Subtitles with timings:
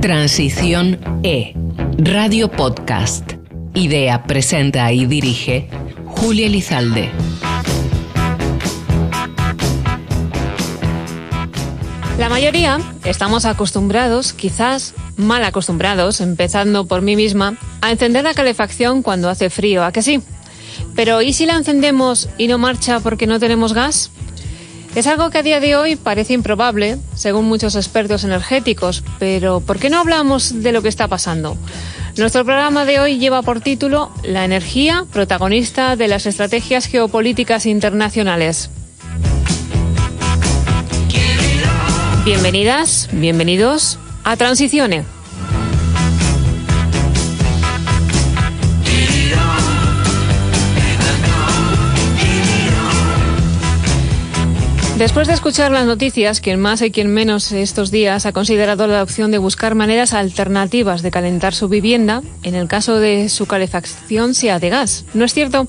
[0.00, 1.54] Transición E,
[1.98, 3.32] Radio Podcast.
[3.74, 5.68] Idea, presenta y dirige
[6.06, 7.10] Julia Elizalde.
[12.16, 19.02] La mayoría estamos acostumbrados, quizás mal acostumbrados, empezando por mí misma, a encender la calefacción
[19.02, 20.22] cuando hace frío, ¿a que sí?
[20.94, 24.12] Pero ¿y si la encendemos y no marcha porque no tenemos gas?
[24.98, 29.78] Es algo que a día de hoy parece improbable, según muchos expertos energéticos, pero ¿por
[29.78, 31.56] qué no hablamos de lo que está pasando?
[32.16, 38.70] Nuestro programa de hoy lleva por título La energía, protagonista de las estrategias geopolíticas internacionales.
[42.24, 45.04] Bienvenidas, bienvenidos a Transiciones.
[54.98, 59.00] Después de escuchar las noticias, quien más y quien menos estos días ha considerado la
[59.00, 64.34] opción de buscar maneras alternativas de calentar su vivienda en el caso de su calefacción
[64.34, 65.04] sea de gas.
[65.14, 65.68] ¿No es cierto?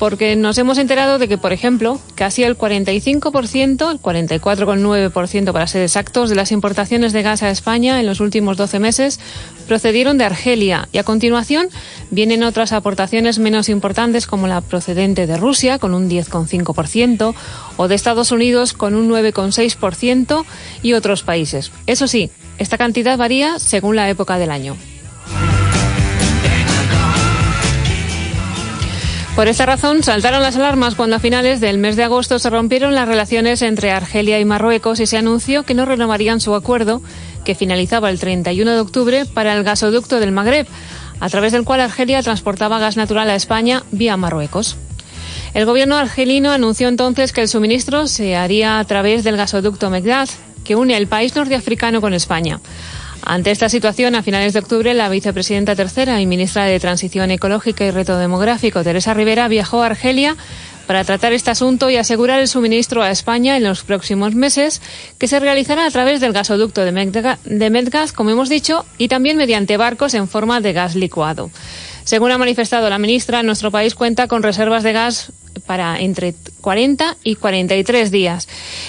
[0.00, 5.82] Porque nos hemos enterado de que, por ejemplo, casi el 45%, el 44,9% para ser
[5.82, 9.20] exactos, de las importaciones de gas a España en los últimos 12 meses
[9.68, 11.68] procedieron de Argelia y a continuación
[12.10, 17.34] vienen otras aportaciones menos importantes como la procedente de Rusia con un 10,5%
[17.76, 20.44] o de Estados Unidos con un 9,6%
[20.82, 21.70] y otros países.
[21.86, 24.76] Eso sí, esta cantidad varía según la época del año.
[29.36, 32.94] Por esta razón, saltaron las alarmas cuando a finales del mes de agosto se rompieron
[32.94, 37.02] las relaciones entre Argelia y Marruecos y se anunció que no renovarían su acuerdo,
[37.44, 40.68] que finalizaba el 31 de octubre, para el gasoducto del Magreb,
[41.18, 44.76] a través del cual Argelia transportaba gas natural a España vía Marruecos.
[45.54, 50.28] El gobierno argelino anunció entonces que el suministro se haría a través del gasoducto Megdad,
[50.64, 52.58] que une el país norteafricano con España.
[53.22, 57.84] Ante esta situación, a finales de octubre, la vicepresidenta tercera y ministra de Transición Ecológica
[57.84, 60.36] y Reto Demográfico, Teresa Rivera, viajó a Argelia
[60.88, 64.82] para tratar este asunto y asegurar el suministro a España en los próximos meses,
[65.18, 69.76] que se realizará a través del gasoducto de Medgas, como hemos dicho, y también mediante
[69.76, 71.50] barcos en forma de gas licuado.
[72.02, 75.32] Según ha manifestado la ministra, nuestro país cuenta con reservas de gas
[75.66, 78.48] para entre 40 y 43 días.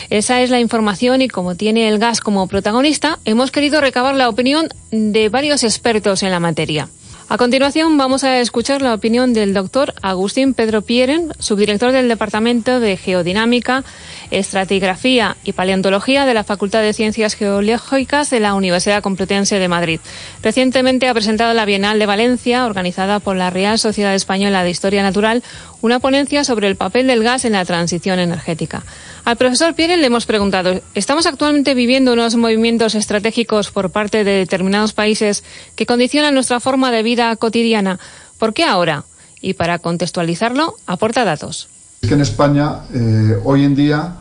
[0.09, 4.29] Esa es la información y como tiene el gas como protagonista, hemos querido recabar la
[4.29, 6.89] opinión de varios expertos en la materia.
[7.27, 12.79] A continuación vamos a escuchar la opinión del doctor Agustín Pedro Pieren, subdirector del Departamento
[12.79, 13.83] de Geodinámica,
[14.29, 19.99] Estratigrafía y Paleontología de la Facultad de Ciencias Geológicas de la Universidad Complutense de Madrid.
[20.43, 25.01] Recientemente ha presentado la Bienal de Valencia, organizada por la Real Sociedad Española de Historia
[25.01, 25.41] Natural,
[25.81, 28.83] una ponencia sobre el papel del gas en la transición energética.
[29.25, 34.33] Al profesor Pieren le hemos preguntado, ¿estamos actualmente viviendo unos movimientos estratégicos por parte de
[34.33, 35.43] determinados países
[35.75, 37.99] que condicionan nuestra forma de vida cotidiana?
[38.37, 39.03] ¿Por qué ahora?
[39.41, 41.69] Y para contextualizarlo, aporta datos.
[42.03, 44.13] Es que en España, eh, hoy en día,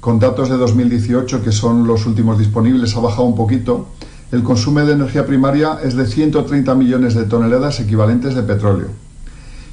[0.00, 3.86] con datos de 2018, que son los últimos disponibles, ha bajado un poquito.
[4.32, 8.88] El consumo de energía primaria es de 130 millones de toneladas equivalentes de petróleo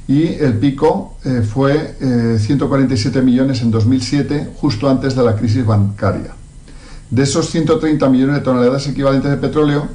[0.08, 1.96] y el pico eh, fue
[2.40, 6.34] 147 eh, millones en 2007, justo antes de la crisis bancaria.
[7.10, 9.88] De esos 130 millones de toneladas equivalentes de petróleo,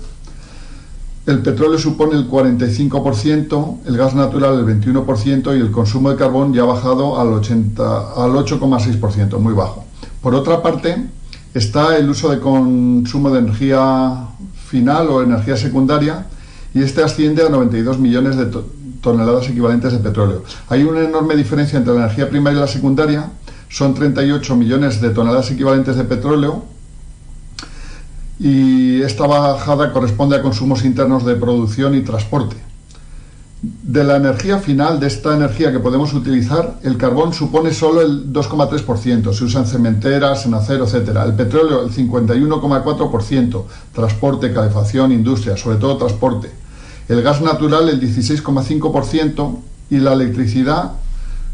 [1.27, 6.53] el petróleo supone el 45%, el gas natural el 21% y el consumo de carbón
[6.53, 9.85] ya ha bajado al, al 8,6%, muy bajo.
[10.23, 11.07] Por otra parte,
[11.55, 14.27] está el uso de consumo de energía
[14.67, 16.27] final o energía secundaria
[16.75, 18.80] y este asciende a 92 millones de, toneladas
[19.49, 20.45] equivalentes de petróleo.
[20.69, 23.31] Hay una enorme diferencia entre la energía primaria y la secundaria,
[23.69, 26.65] son 38 millones de toneladas equivalentes de petróleo
[28.39, 32.57] y esta bajada corresponde a consumos internos de producción y transporte.
[33.63, 38.33] De la energía final, de esta energía que podemos utilizar, el carbón supone solo el
[38.33, 41.11] 2,3%, se usa en cementeras, en acero, etc.
[41.27, 46.51] El petróleo el 51,4%, transporte, calefacción, industria, sobre todo transporte
[47.11, 49.57] el gas natural el 16,5%
[49.91, 50.93] y la electricidad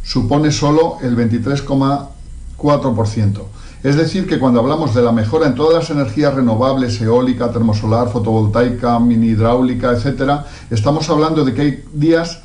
[0.05, 3.41] supone solo el 23,4%.
[3.83, 8.11] Es decir, que cuando hablamos de la mejora en todas las energías renovables, eólica, termosolar,
[8.11, 12.43] fotovoltaica, mini hidráulica, etcétera, estamos hablando de que hay días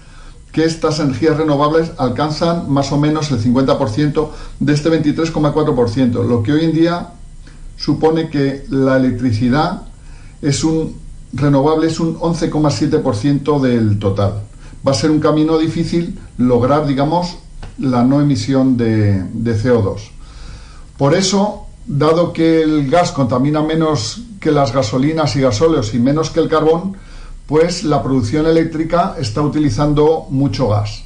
[0.53, 4.29] que estas energías renovables alcanzan más o menos el 50%
[4.61, 7.09] de este 23,4%, lo que hoy en día
[7.75, 9.81] supone que la electricidad
[10.41, 11.00] es un
[11.33, 14.41] renovable es un 11,7% del total.
[14.85, 17.37] Va a ser un camino difícil lograr, digamos,
[17.77, 20.09] la no emisión de, CO2.
[20.97, 26.29] Por eso, dado que el gas contamina menos que las gasolinas y gasóleos y menos
[26.29, 26.93] que el carbón,
[27.47, 31.03] pues la producción eléctrica está utilizando mucho gas.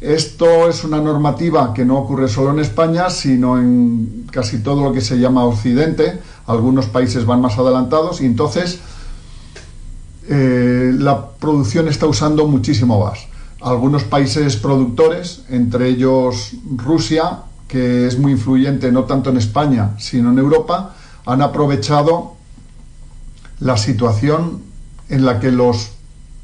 [0.00, 4.92] Esto es una normativa que no ocurre solo en España, sino en casi todo lo
[4.92, 6.20] que se llama Occidente.
[6.46, 8.78] Algunos países van más adelantados y entonces
[10.28, 13.26] eh, la producción está usando muchísimo gas.
[13.60, 20.30] Algunos países productores, entre ellos Rusia, que es muy influyente no tanto en España, sino
[20.30, 20.94] en Europa,
[21.24, 22.34] han aprovechado
[23.60, 24.62] la situación
[25.08, 25.92] en la que los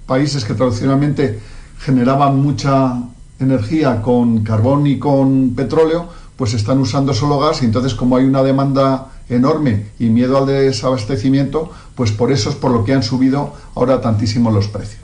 [0.06, 1.40] países que tradicionalmente
[1.78, 3.02] generaban mucha
[3.38, 8.25] energía con carbón y con petróleo, pues están usando solo gas y entonces como hay
[8.25, 13.03] una demanda enorme y miedo al desabastecimiento, pues por eso es por lo que han
[13.03, 15.03] subido ahora tantísimo los precios.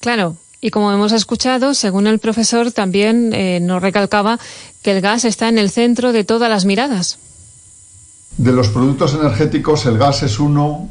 [0.00, 4.38] Claro, y como hemos escuchado, según el profesor, también eh, nos recalcaba
[4.82, 7.18] que el gas está en el centro de todas las miradas.
[8.36, 10.88] De los productos energéticos, el gas es uno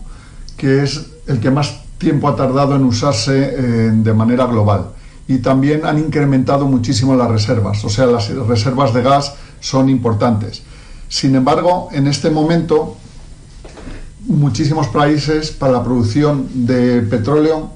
[0.58, 4.92] que es el que más tiempo ha tardado en usarse eh, de manera global.
[5.28, 10.64] Y también han incrementado muchísimo las reservas, o sea, las reservas de gas son importantes.
[11.12, 12.96] Sin embargo, en este momento,
[14.28, 17.69] muchísimos países para la producción de petróleo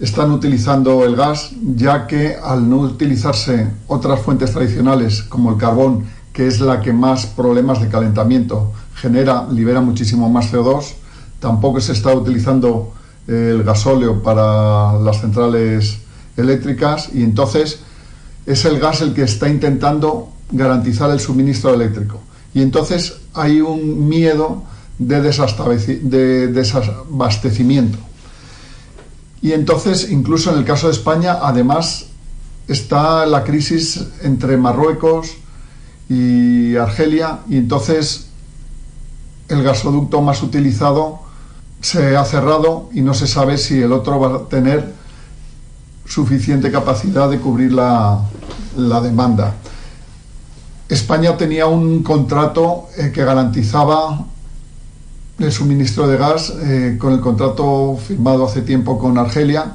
[0.00, 6.06] están utilizando el gas, ya que al no utilizarse otras fuentes tradicionales como el carbón,
[6.32, 10.94] que es la que más problemas de calentamiento genera, libera muchísimo más CO2,
[11.38, 12.94] tampoco se está utilizando
[13.28, 15.98] eh, el gasóleo para las centrales
[16.38, 17.80] eléctricas y entonces
[18.46, 22.22] es el gas el que está intentando garantizar el suministro eléctrico.
[22.56, 24.62] Y entonces hay un miedo
[24.98, 27.98] de, de desabastecimiento.
[29.42, 32.06] Y entonces, incluso en el caso de España, además
[32.66, 35.34] está la crisis entre Marruecos
[36.08, 38.28] y Argelia, y entonces
[39.48, 41.18] el gasoducto más utilizado
[41.82, 44.94] se ha cerrado y no se sabe si el otro va a tener
[46.06, 48.22] suficiente capacidad de cubrir la,
[49.02, 49.56] demanda.
[50.88, 54.24] España tenía un contrato eh, que garantizaba
[55.38, 59.72] el suministro de gas eh, con el contrato firmado hace tiempo con Argelia,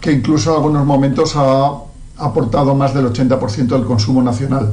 [0.00, 1.70] que incluso en algunos momentos ha
[2.18, 4.72] aportado más del 80% del consumo nacional.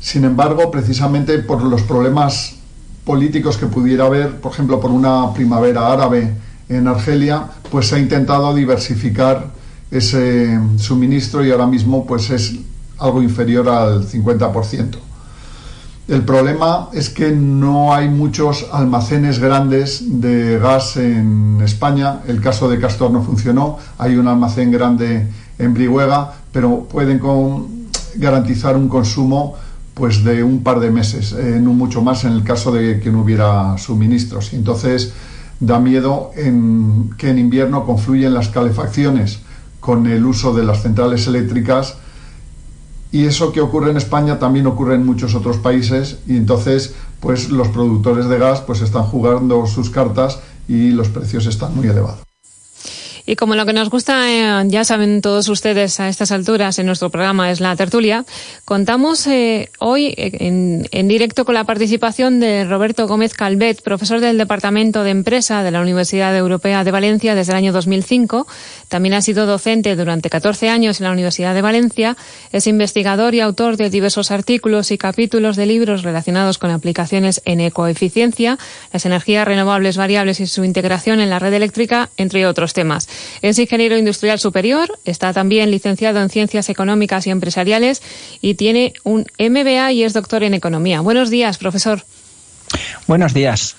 [0.00, 2.56] Sin embargo, precisamente por los problemas
[3.04, 6.34] políticos que pudiera haber, por ejemplo, por una primavera árabe
[6.68, 9.52] en Argelia, pues se ha intentado diversificar
[9.90, 12.56] ese suministro y ahora mismo pues es
[12.98, 14.96] algo inferior al 50%.
[16.06, 22.20] El problema es que no hay muchos almacenes grandes de gas en España.
[22.28, 23.78] El caso de Castor no funcionó.
[23.96, 25.26] Hay un almacén grande
[25.58, 27.20] en Brihuega, pero pueden
[28.16, 29.54] garantizar un consumo
[29.94, 33.10] pues de un par de meses, eh, no mucho más en el caso de que
[33.10, 34.52] no hubiera suministros.
[34.52, 35.14] Entonces
[35.58, 39.38] da miedo en que en invierno confluyen las calefacciones
[39.80, 41.96] con el uso de las centrales eléctricas
[43.14, 47.48] y eso que ocurre en España también ocurre en muchos otros países y entonces pues
[47.48, 52.33] los productores de gas pues están jugando sus cartas y los precios están muy elevados.
[53.26, 56.84] Y como lo que nos gusta, eh, ya saben todos ustedes a estas alturas en
[56.84, 58.26] nuestro programa es la tertulia,
[58.66, 64.36] contamos eh, hoy eh, en, directo con la participación de Roberto Gómez Calvet, profesor del
[64.36, 68.46] Departamento de Empresa de la Universidad Europea de Valencia desde el año 2005.
[68.88, 72.18] También ha sido docente durante 14 años en la Universidad de Valencia.
[72.52, 77.60] Es investigador y autor de diversos artículos y capítulos de libros relacionados con aplicaciones en
[77.60, 78.58] ecoeficiencia,
[78.92, 83.08] las energías renovables variables y su integración en la red eléctrica, entre otros temas.
[83.42, 88.02] Es ingeniero industrial superior, está también licenciado en Ciencias Económicas y Empresariales
[88.40, 91.00] y tiene un MBA y es doctor en Economía.
[91.00, 92.04] Buenos días, profesor.
[93.06, 93.76] Buenos días.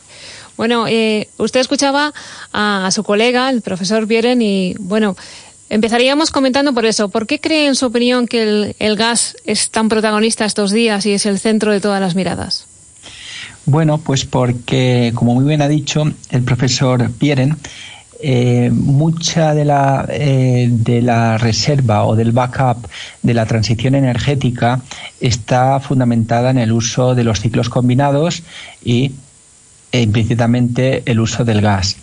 [0.57, 2.13] Bueno, eh, usted escuchaba
[2.53, 5.17] a, su colega, el profesor Vieren, y bueno,
[5.69, 7.09] empezaríamos comentando por eso.
[7.09, 11.05] ¿Por qué cree, en su opinión, que el, el gas es tan protagonista estos días
[11.05, 12.67] y es el centro de todas las miradas?
[13.65, 17.57] Bueno, pues porque, como muy bien ha dicho el profesor Vieren,
[18.21, 22.87] eh, mucha de la, eh, de la reserva o del backup
[23.21, 24.81] de la transición energética
[25.19, 28.43] está fundamentada en el uso de los ciclos combinados
[28.83, 29.11] y
[29.91, 31.97] e implícitamente el uso del gas.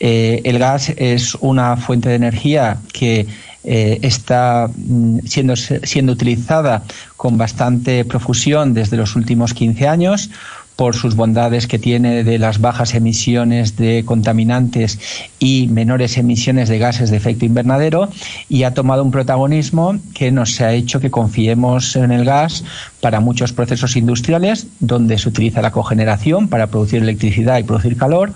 [0.00, 3.26] El gas es una fuente de energía que
[3.64, 6.84] está mm, siendo, siendo utilizada
[7.16, 10.30] con bastante profusión desde los últimos 15 años
[10.78, 15.00] por sus bondades que tiene de las bajas emisiones de contaminantes
[15.40, 18.08] y menores emisiones de gases de efecto invernadero
[18.48, 22.62] y ha tomado un protagonismo que nos ha hecho que confiemos en el gas
[23.00, 28.32] para muchos procesos industriales donde se utiliza la cogeneración para producir electricidad y producir calor,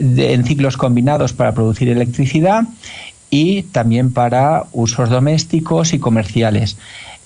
[0.00, 2.64] en ciclos combinados para producir electricidad
[3.30, 6.76] y también para usos domésticos y comerciales.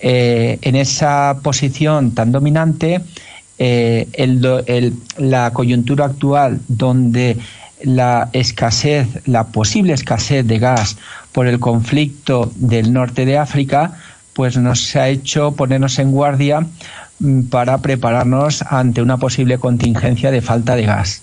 [0.00, 3.00] Eh, en esa posición tan dominante,
[3.58, 7.36] eh, la coyuntura actual donde
[7.84, 10.96] la escasez, la posible escasez de gas
[11.32, 13.98] por el conflicto del norte de África,
[14.32, 16.66] pues nos ha hecho ponernos en guardia
[17.18, 21.22] mm, para prepararnos ante una posible contingencia de falta de gas.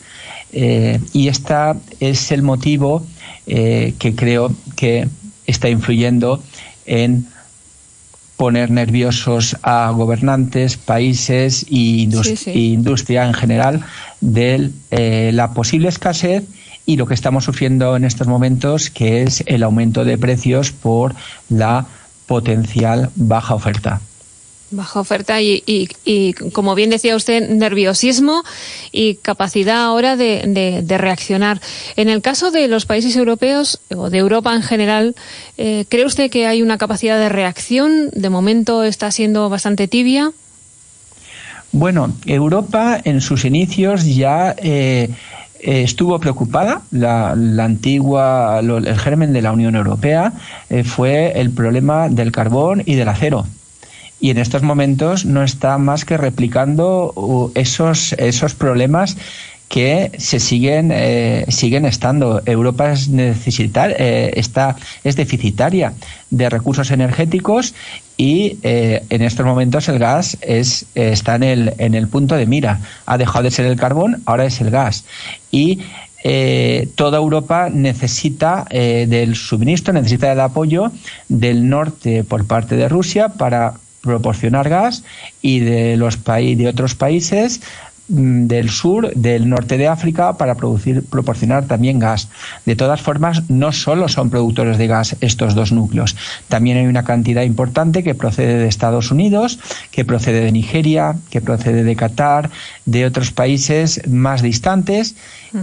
[0.52, 1.54] Eh, y este
[2.00, 3.06] es el motivo
[3.48, 5.08] eh, que creo que
[5.46, 6.42] está influyendo
[6.86, 7.28] en
[8.40, 13.84] poner nerviosos a gobernantes, países e industria en general
[14.22, 16.46] de eh, la posible escasez
[16.86, 21.16] y lo que estamos sufriendo en estos momentos, que es el aumento de precios por
[21.50, 21.86] la
[22.28, 24.00] potencial baja oferta.
[24.72, 28.44] Baja oferta y, y, como bien decía usted, nerviosismo
[28.92, 31.60] y capacidad ahora de, de, reaccionar.
[31.96, 35.16] En el caso de los países europeos o de Europa en general,
[35.58, 38.10] eh, ¿cree usted que hay una capacidad de reacción?
[38.14, 40.32] De momento está siendo bastante tibia.
[41.72, 45.10] Bueno, Europa en sus inicios ya eh,
[45.62, 46.84] estuvo preocupada.
[46.92, 50.34] La, la antigua, el germen de la Unión Europea
[50.70, 53.46] eh, fue el problema del carbón y del acero
[54.20, 59.18] y en estos momentos no está más que replicando uh, esos, esos problemas
[59.70, 62.42] que se siguen eh, siguen estando.
[62.46, 65.94] Europa es necesitar eh, está es deficitaria
[66.32, 67.76] de recursos energéticos
[68.18, 72.48] y eh, en estos momentos el gas es está en el en el punto de
[72.48, 72.82] mira.
[73.06, 75.06] Ha dejado de ser el carbón, ahora es el gas
[75.52, 75.80] y
[76.96, 80.92] toda Europa necesita del suministro, necesita del apoyo
[81.30, 85.04] del norte por parte de Rusia para proporcionar gas
[85.42, 87.62] y de los países de otros países
[88.08, 92.30] mm, del sur, del norte de África para producir, proporcionar también gas.
[92.66, 96.16] De todas formas, no solo son productores de gas estos dos núcleos,
[96.48, 99.60] también hay una cantidad importante que procede de Estados Unidos,
[99.92, 102.50] que procede de Nigeria, que procede de Qatar,
[102.86, 105.16] de otros países más distantes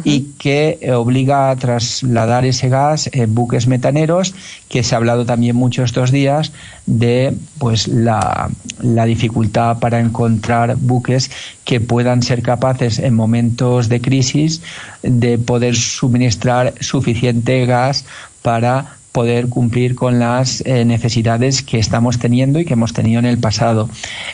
[0.05, 4.35] y que obliga a trasladar ese gas en buques metaneros,
[4.69, 6.53] que se ha hablado también mucho estos días
[6.87, 11.31] de pues la, la dificultad para encontrar buques
[11.65, 14.63] que puedan ser capaces en momentos de crisis
[15.03, 18.05] de poder suministrar suficiente gas
[18.43, 23.25] para poder cumplir con las eh, necesidades que estamos teniendo y que hemos tenido en
[23.25, 23.89] el pasado.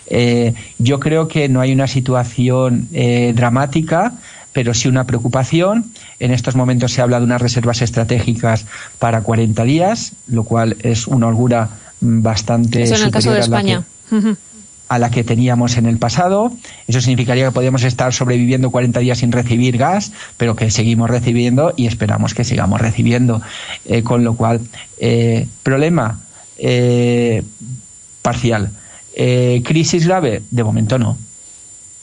[0.09, 2.89] Eh, yo creo que no hay una situación
[3.35, 4.15] dramática
[4.53, 5.92] pero sí una preocupación.
[6.23, 8.65] En estos momentos se habla de unas reservas estratégicas
[9.01, 13.83] para 40 días, lo cual es una holgura bastante Eso en el caso de España.
[14.89, 16.53] A la, que, teníamos en el pasado.
[16.87, 21.75] Eso significaría que podríamos estar sobreviviendo 40 días sin recibir gas, pero que seguimos recibiendo
[21.77, 23.43] y esperamos que sigamos recibiendo.
[23.85, 24.61] Eh, con lo cual,
[24.99, 26.21] eh, problema
[26.57, 27.43] eh,
[28.23, 28.71] parcial.
[29.65, 31.19] crisis grave, de momento no.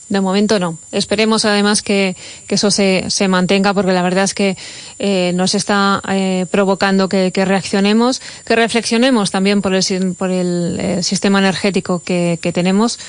[0.09, 0.79] De momento no.
[0.91, 2.15] Esperemos además que,
[2.47, 4.57] eso se, mantenga porque la verdad es que
[4.97, 11.03] eh, nos está eh, provocando que, reaccionemos, que reflexionemos también por el, por el eh,
[11.03, 12.99] sistema energético que, tenemos.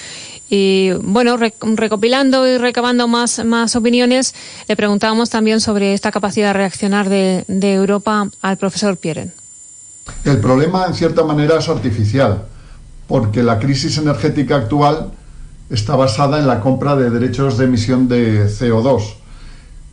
[0.51, 4.35] Y bueno, recopilando y recabando más, más opiniones,
[4.69, 9.33] le preguntábamos también sobre esta capacidad de reaccionar de, de Europa al profesor Pieren.
[10.25, 12.43] El problema, en cierta manera, es artificial,
[13.07, 15.13] porque la crisis energética actual
[15.71, 19.15] está basada en la compra de derechos de emisión de CO2.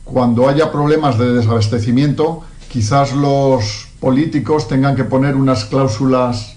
[0.03, 6.55] Cuando haya problemas de desabastecimiento, quizás los políticos tengan que poner unas cláusulas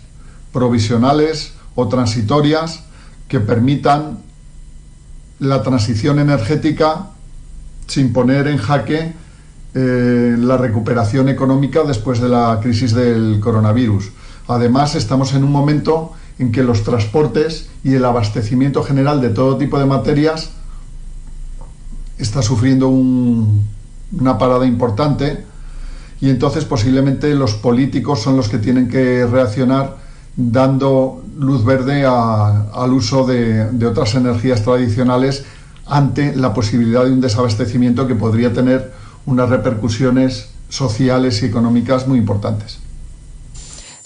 [0.53, 2.85] provisionales o transitorias
[3.29, 4.19] que permitan
[5.39, 7.07] la transición energética
[7.87, 9.13] sin poner en jaque
[9.75, 14.11] eh, la recuperación económica después de la crisis del coronavirus.
[14.49, 19.59] Además, estamos en un momento en que los transportes y el abastecimiento general de todo
[19.59, 20.51] tipo de materias
[22.17, 25.45] está sufriendo una parada importante
[26.19, 29.99] y entonces posiblemente los políticos son los que tienen que reaccionar
[30.35, 35.45] dando luz verde al uso de, otras energías tradicionales
[35.87, 38.93] ante la posibilidad de un desabastecimiento que podría tener
[39.27, 42.79] unas repercusiones sociales y económicas muy importantes.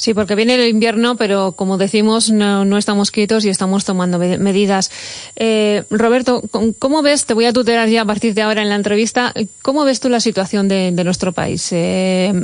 [0.04, 4.90] Sí, porque viene el invierno, pero como decimos, no, estamos quietos y estamos tomando medidas.
[5.34, 6.42] Eh, Roberto,
[6.78, 9.32] ¿cómo ves, te voy a tutelar ya a partir de ahora en la entrevista,
[9.62, 11.66] cómo ves tú la situación de, nuestro país?
[11.72, 12.34] Eh,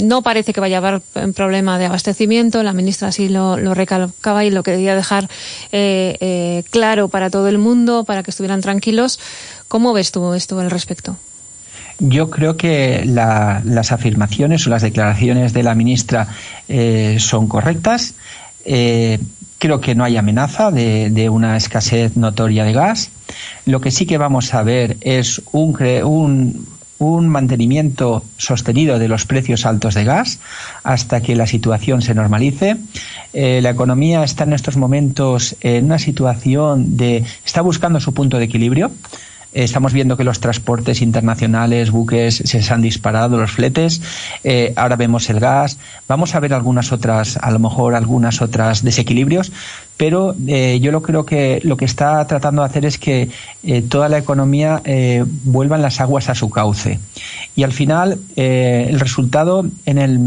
[0.00, 1.02] no parece que vaya a haber
[1.34, 5.28] problema de abastecimiento, la ministra sí lo, recalcaba y lo quería dejar
[5.72, 9.20] eh, claro para todo el mundo, para que estuvieran tranquilos.
[9.68, 11.18] ¿Cómo ves tú esto al respecto?
[11.98, 16.28] Yo creo que las afirmaciones o las declaraciones de la ministra
[16.68, 18.14] eh, son correctas.
[18.64, 19.18] Eh,
[19.58, 23.10] creo que no hay amenaza de, una escasez notoria de gas.
[23.66, 26.66] Lo que sí que vamos a ver es un,
[27.00, 30.38] mantenimiento sostenido de los precios altos de gas
[30.84, 32.76] hasta que la situación se normalice.
[33.32, 38.38] Eh, la economía está en estos momentos en una situación de está buscando su punto
[38.38, 38.92] de equilibrio.
[39.52, 44.02] Estamos viendo que los transportes internacionales, buques, se han disparado, los fletes.
[44.44, 45.78] Eh, ahora vemos el gas.
[46.06, 49.50] Vamos a ver algunas otras, a lo mejor algunas otras desequilibrios,
[49.96, 53.30] pero eh, yo lo creo que lo que está tratando de hacer es que
[53.64, 54.82] eh, toda la economía
[55.44, 56.98] vuelvan las aguas a su cauce.
[57.56, 60.20] Y al final, el resultado en el,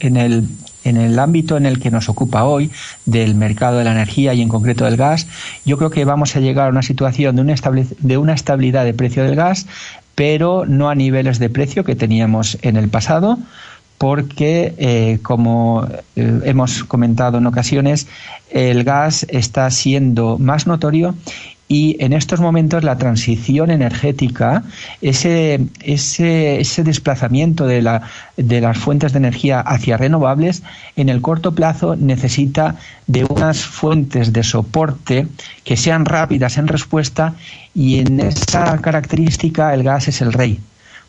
[0.00, 0.48] en el
[0.86, 2.70] en el ámbito en el que nos ocupa hoy,
[3.04, 5.26] del mercado de la energía y en concreto del gas,
[5.64, 9.36] yo creo que vamos a llegar a una situación de una, estabilidad de precio del
[9.36, 9.66] gas,
[10.14, 13.38] pero no a niveles de precio que teníamos en el pasado,
[13.98, 18.06] porque, eh, como eh, hemos comentado en ocasiones,
[18.50, 21.14] el gas está siendo más notorio
[21.68, 24.62] y en estos momentos la transición energética,
[25.02, 28.02] ese, ese, ese desplazamiento de, la,
[28.36, 30.62] de las fuentes de energía hacia renovables,
[30.94, 32.76] en el corto plazo necesita
[33.08, 35.26] de unas fuentes de soporte
[35.64, 37.34] que sean rápidas en respuesta
[37.74, 40.60] y en esa característica el gas es el rey.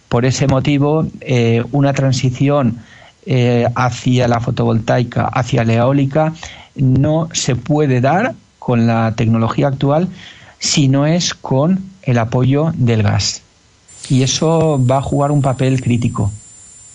[0.10, 2.80] Por ese motivo, eh, una transición
[3.26, 6.34] eh, hacia la fotovoltaica, hacia la eólica,
[6.76, 10.08] no se puede dar con la tecnología actual
[10.60, 13.42] si no es con el apoyo del gas.
[14.10, 16.32] Y eso va a jugar un papel crítico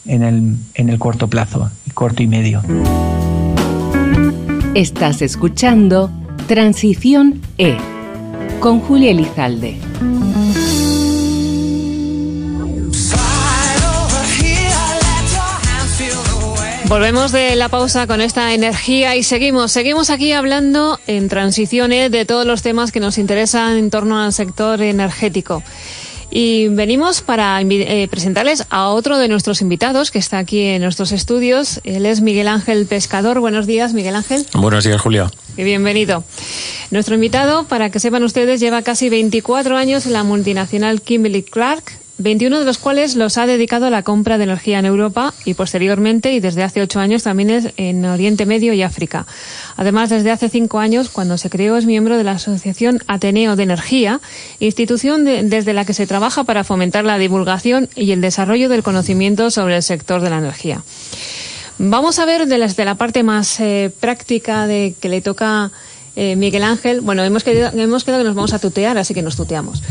[0.07, 2.63] en el, en el corto plazo, corto y medio.
[4.75, 6.11] Estás escuchando
[6.47, 7.77] Transición E
[8.61, 9.77] con Julia Elizalde.
[16.93, 22.27] Volvemos de la pausa con esta energía y seguimos, seguimos aquí hablando en transiciones de
[22.27, 25.63] todos los temas que nos interesan en torno al sector energético.
[26.31, 31.13] Y venimos para eh, presentarles a otro de nuestros invitados que está aquí en nuestros
[31.13, 31.81] estudios.
[31.85, 33.41] Él es Miguel Ángel Pescador.
[33.41, 34.47] Buenos días, Miguel Ángel.
[34.53, 35.31] Buenos días, Julia.
[35.57, 36.25] bienvenido.
[36.91, 42.02] Nuestro invitado, para que sepan ustedes, lleva casi 24 años en la multinacional Kimberly Clark
[42.19, 45.55] 21 de los cuales los ha dedicado a la compra de energía en Europa y
[45.55, 49.27] posteriormente y desde hace ocho años también en Oriente Medio y África.
[49.77, 53.63] Además, desde hace cinco años, cuando se creó, es miembro de la Asociación Ateneo de
[53.63, 54.21] Energía,
[54.61, 59.51] institución desde la que se trabaja para fomentar la divulgación y el desarrollo del conocimiento
[59.51, 60.83] sobre el sector de la energía.
[61.79, 65.73] Vamos a ver desde la parte más eh, práctica de que le toca
[66.15, 69.23] eh, Miguel Ángel, bueno, hemos quedado, hemos quedado que nos vamos a tutear, así que
[69.23, 69.83] nos tuteamos.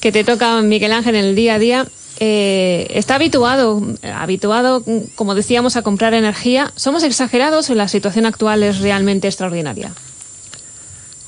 [0.00, 1.86] Que te toca Miguel Ángel en el día a día.
[2.18, 3.82] Eh, está habituado,
[4.14, 4.82] habituado,
[5.14, 6.72] como decíamos, a comprar energía.
[6.76, 9.92] ¿Somos exagerados o la situación actual es realmente extraordinaria?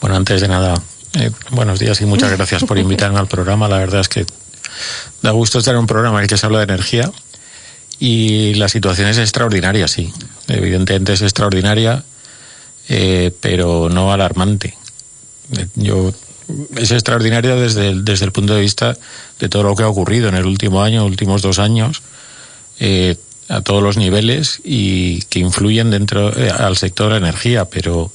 [0.01, 0.81] Bueno, antes de nada,
[1.15, 3.69] eh, buenos días y muchas gracias por invitarme al programa.
[3.69, 4.25] La verdad es que
[5.21, 7.11] da gusto estar en un programa en el que se habla de energía
[7.99, 10.13] y la situación es extraordinaria, sí.
[10.47, 12.05] Evidentemente es extraordinaria
[12.89, 14.75] eh, pero no alarmante.
[15.75, 16.13] Yo
[16.77, 18.97] es extraordinaria desde el, desde el punto de vista
[19.39, 22.03] de todo lo que ha ocurrido en el último año, últimos dos años,
[22.81, 23.17] eh,
[23.49, 28.13] a todos los niveles y que influyen dentro eh, al sector de la energía, pero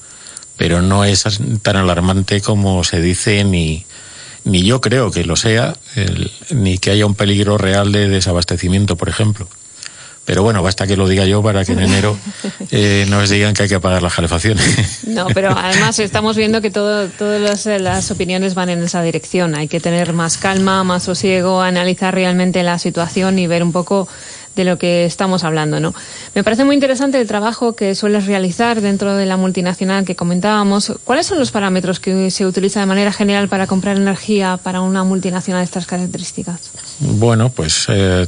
[0.55, 1.23] pero no es
[1.63, 3.85] tan alarmante como se dice ni
[4.45, 5.75] ni yo creo que lo sea,
[6.49, 9.47] ni que haya un peligro real de desabastecimiento, por ejemplo.
[10.25, 12.17] Pero bueno, basta que lo diga yo para que en enero
[12.71, 14.57] eh, nos digan que hay que apagar la calefacción.
[15.07, 19.55] No, pero además estamos viendo que todo, todas las, opiniones van en esa dirección.
[19.55, 24.07] Hay que tener más calma, más sosiego, analizar realmente la situación y ver un poco
[24.55, 25.93] de lo que estamos hablando, ¿no?
[26.35, 30.93] Me parece muy interesante el trabajo que sueles realizar dentro de la multinacional que comentábamos.
[31.03, 35.03] ¿Cuáles son los parámetros que se utiliza de manera general para comprar energía para una
[35.03, 36.71] multinacional de estas características?
[36.99, 38.27] Bueno, pues eh,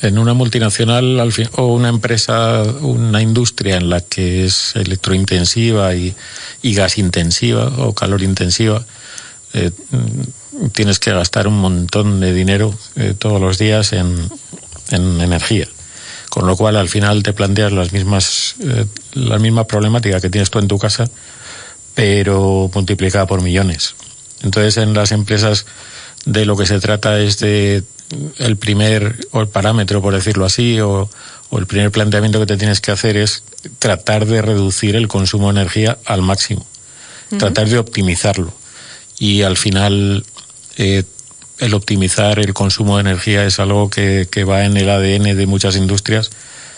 [0.00, 1.20] en una multinacional
[1.56, 6.14] o una empresa, una industria en la que es electrointensiva y,
[6.62, 8.84] y gas intensiva o calor intensiva,
[9.54, 9.70] eh,
[10.72, 14.28] tienes que gastar un montón de dinero eh, todos los días en,
[14.90, 15.68] en energía
[16.28, 18.84] con lo cual al final te planteas las mismas, eh,
[19.14, 21.08] la misma que tienes tú en tu casa,
[21.94, 23.94] pero multiplicada por millones.
[24.42, 25.66] Entonces en las empresas
[26.26, 27.82] de lo que se trata es de
[28.38, 31.08] el primer o el parámetro, por decirlo así, o,
[31.52, 33.42] el primer planteamiento que te tienes que hacer es
[33.78, 36.66] tratar de reducir el consumo de energía al máximo,
[37.38, 38.52] tratar de optimizarlo.
[39.18, 40.26] Y al final,
[40.76, 41.04] eh,
[41.58, 45.76] el optimizar el consumo de energía es algo que, va en el ADN de muchas
[45.76, 46.30] industrias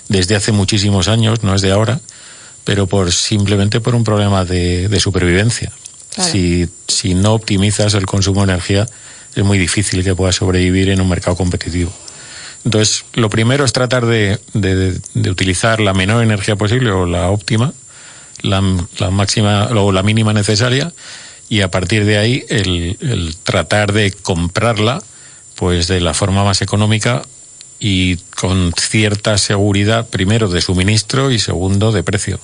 [0.08, 2.00] desde hace muchísimos años, no es de ahora,
[2.64, 5.72] pero por simplemente por un problema de, supervivencia.
[6.10, 8.86] Si, si no optimizas el consumo de energía,
[9.34, 11.92] es muy difícil que puedas sobrevivir en un mercado competitivo.
[12.64, 17.72] Entonces, lo primero es tratar de, de, utilizar la menor energía posible o la óptima,
[18.42, 18.62] la,
[18.98, 20.92] la, máxima o la mínima necesaria,
[21.48, 25.02] y a partir de ahí el, el tratar de comprarla
[25.54, 27.22] pues de la forma más económica
[27.78, 32.40] y con cierta seguridad, primero de suministro y segundo de precio.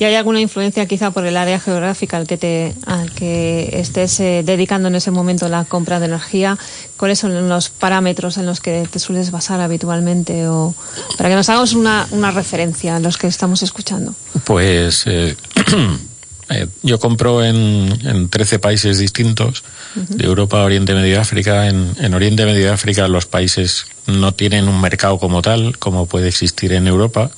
[0.00, 4.18] ¿Y hay alguna influencia quizá por el área geográfica al que, te, al que estés
[4.20, 6.56] eh, dedicando en ese momento la compra de energía?
[6.96, 10.48] ¿Cuáles son los parámetros en los que te sueles basar habitualmente?
[10.48, 10.74] O,
[11.18, 14.14] para que nos hagamos una, una referencia a los que estamos escuchando.
[14.44, 15.36] Pues eh,
[16.48, 21.68] eh, yo compro en, en 13 países distintos, de Europa, Oriente Medio y África.
[21.68, 26.06] En, en Oriente Medio y África los países no tienen un mercado como tal, como
[26.06, 27.32] puede existir en Europa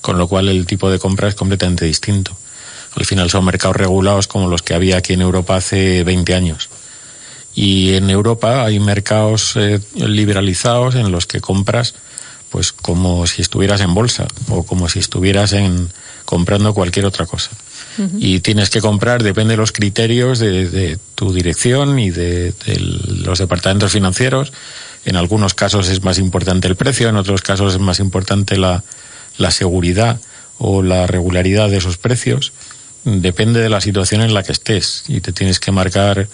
[0.00, 2.36] con lo cual el tipo de compra es completamente distinto.
[2.96, 6.68] Al final son mercados regulados como los que había aquí en Europa hace 20 años.
[7.54, 11.94] Y en Europa hay mercados eh, liberalizados en los que compras
[12.50, 15.88] pues como si estuvieras en bolsa o como si estuvieras en
[16.24, 17.50] comprando cualquier otra cosa.
[18.18, 22.54] Y tienes que comprar, depende de los criterios de, tu dirección y de,
[23.24, 24.52] los departamentos financieros.
[25.04, 28.82] En algunos casos es más importante el precio, en otros casos es más importante la,
[29.40, 30.20] la seguridad
[30.58, 32.52] o la regularidad de esos precios
[33.04, 36.28] depende de la situación en la que estés y te tienes que marcar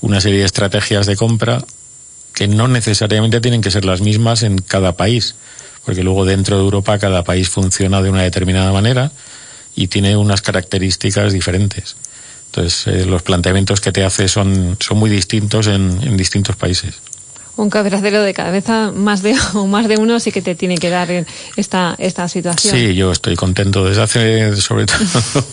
[0.00, 1.64] una serie de estrategias de compra
[2.32, 5.34] que no necesariamente tienen que ser las mismas en cada país,
[5.84, 9.10] porque luego dentro de Europa cada país funciona de una determinada manera
[9.74, 11.96] y tiene unas características diferentes.
[12.46, 16.94] Entonces, eh, los planteamientos que te hace son, son muy distintos en distintos países
[17.56, 20.90] un quebradero de cabeza, más de o más de uno sí que te tiene que
[20.90, 21.08] dar
[21.56, 22.74] esta, esta situación.
[22.74, 23.84] Sí, yo estoy contento.
[23.84, 25.00] Desde hace, sobre todo,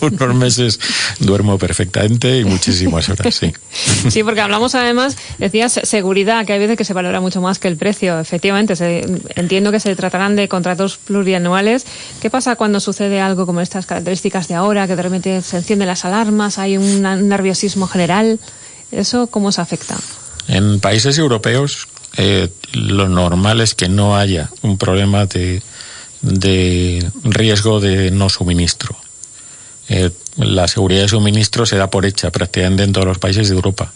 [0.00, 0.80] unos meses
[1.18, 3.52] duermo perfectamente y muchísimas horas, sí.
[4.10, 7.68] Sí, porque hablamos además, decías, seguridad, que hay veces que se valora mucho más que
[7.68, 8.18] el precio.
[8.18, 8.74] Efectivamente,
[9.36, 11.86] entiendo que se tratarán de contratos plurianuales.
[12.20, 15.88] ¿Qué pasa cuando sucede algo como estas características de ahora, que de repente se encienden
[15.88, 18.38] las alarmas, hay un nerviosismo general?
[18.90, 19.96] ¿Eso cómo se afecta?
[20.48, 21.86] En países europeos
[22.16, 25.62] eh, lo normal es que no haya un problema de,
[27.24, 28.96] riesgo de no suministro.
[29.88, 33.54] Eh, la seguridad de suministro se da por hecha prácticamente en todos los países de
[33.54, 33.92] Europa.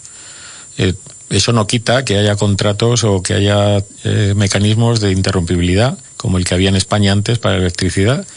[0.77, 0.93] Eh,
[1.29, 3.83] eso no quita que haya contratos o que haya
[4.35, 8.27] mecanismos de interrumpibilidad, como el que había en España antes para electricidad,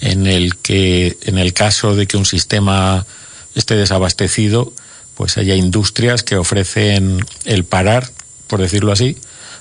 [0.00, 3.06] en el que, en el caso de que un sistema
[3.54, 4.72] esté desabastecido,
[5.16, 8.10] pues haya industrias que ofrecen el parar,
[8.46, 9.16] por decirlo así,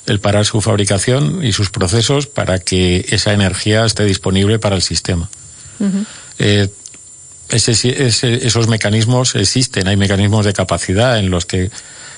[0.05, 4.81] el parar su fabricación y sus procesos para que esa energía esté disponible para el
[4.81, 5.29] sistema.
[6.39, 6.69] Eh,
[7.49, 11.69] esos mecanismos existen, hay mecanismos de capacidad en los que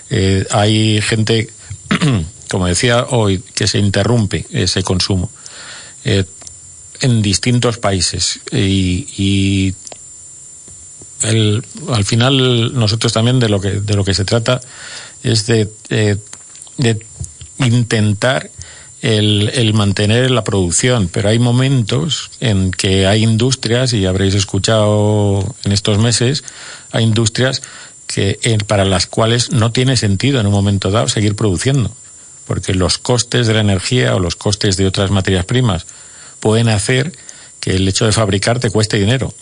[0.10, 1.50] eh, hay gente,
[2.50, 5.32] como decía hoy, que se interrumpe ese consumo
[6.04, 6.24] eh,
[7.02, 9.74] en distintos países y
[11.24, 14.62] al final nosotros también de lo que de lo que se trata
[15.24, 16.18] es de, eh,
[16.78, 17.06] de
[17.60, 18.50] intentar
[19.02, 25.56] el, el, mantener la producción, pero hay momentos en que hay industrias, y habréis escuchado
[25.64, 26.44] en estos meses,
[26.92, 27.62] hay industrias
[28.08, 31.92] que, para las cuales no tiene sentido en un momento dado seguir produciendo,
[32.48, 35.86] porque los costes de la energía o los costes de otras materias primas
[36.40, 37.14] pueden hacer
[37.60, 39.34] que el hecho de fabricar te cueste dinero.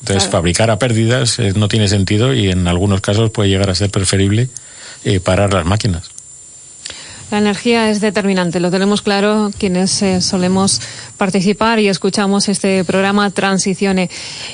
[0.00, 3.74] Entonces, fabricar a pérdidas eh, no tiene sentido y en algunos casos puede llegar a
[3.74, 4.48] ser preferible
[5.04, 6.10] eh, parar las máquinas.
[7.30, 10.80] La energía es determinante, lo tenemos claro quienes eh, solemos
[11.18, 14.08] participar y escuchamos este programa Transicione.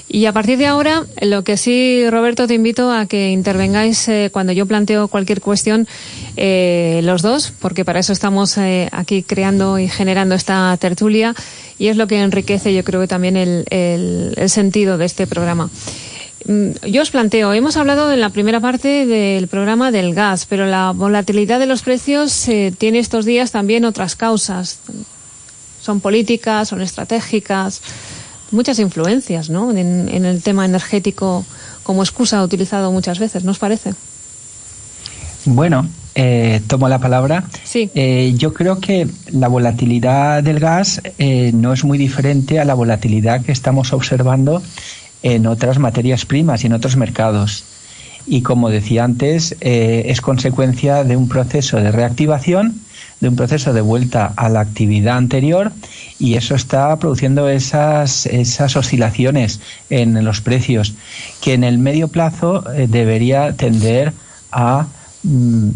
[0.08, 4.28] Y a partir de ahora, lo que sí, Roberto, te invito a que intervengáis eh,
[4.32, 5.86] cuando yo planteo cualquier cuestión,
[6.36, 8.58] eh, los dos, porque para eso estamos
[8.90, 11.32] aquí creando y generando esta tertulia
[11.78, 15.70] y es lo que enriquece, yo creo también el, el sentido de este programa.
[16.46, 20.66] Mm, yo os planteo, hemos hablado en la primera parte del programa del gas, pero
[20.66, 24.80] la volatilidad de los precios eh, tiene estos días también otras causas.
[25.80, 27.82] son políticas, son estratégicas,
[28.50, 29.70] muchas influencias, ¿no?
[29.70, 31.44] En, en el tema energético
[31.82, 33.94] como excusa utilizado muchas veces, ¿no os parece?
[35.44, 37.44] Bueno, eh, tomo la palabra.
[37.64, 37.90] Sí.
[37.94, 42.74] Eh, yo creo que la volatilidad del gas eh, no es muy diferente a la
[42.74, 44.62] volatilidad que estamos observando
[45.24, 47.64] en otras materias primas y en otros mercados.
[48.26, 52.80] Y como decía antes, es consecuencia de un proceso de reactivación,
[53.20, 55.72] de un proceso de vuelta a la actividad anterior
[56.20, 59.60] y eso está produciendo esas, esas oscilaciones
[59.90, 60.94] en los precios
[61.42, 64.12] que en el medio plazo debería tender
[64.52, 64.86] a
[65.24, 65.70] Mm,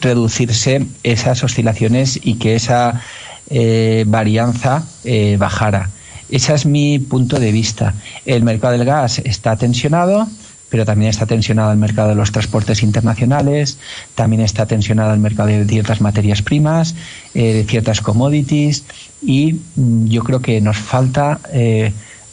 [0.00, 3.02] reducirse esas oscilaciones y que esa
[3.50, 5.90] eh, varianza eh, bajara.
[6.32, 7.94] Ese es mi punto de vista.
[8.24, 10.26] El mercado del gas está tensionado,
[10.70, 13.78] pero también está tensionado el mercado de los transportes internacionales,
[14.14, 16.94] también está tensionado el mercado de ciertas materias primas,
[17.34, 18.84] eh, de ciertas commodities,
[19.20, 21.38] y mm, yo creo que nos falta